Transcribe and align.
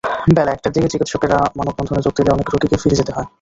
বেলা 0.35 0.51
একটার 0.53 0.73
দিকে 0.73 0.87
চিকিৎসকেরা 0.87 1.37
মানববন্ধনে 1.57 2.01
যোগ 2.01 2.13
দিলে 2.17 2.29
অনেক 2.31 2.47
রোগীকে 2.49 2.77
ফিরে 2.81 2.99
যেতে 2.99 3.11
হয়। 3.15 3.27